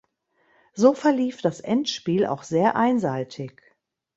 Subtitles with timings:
[0.73, 3.61] So verlief das Endspiel auch sehr einseitig.